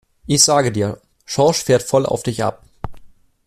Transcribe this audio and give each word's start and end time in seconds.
Ich 0.25 0.43
sage 0.43 0.71
dir, 0.71 0.99
Schorsch 1.25 1.63
fährt 1.63 1.83
voll 1.83 2.07
auf 2.07 2.23
dich 2.23 2.43
ab! 2.43 2.63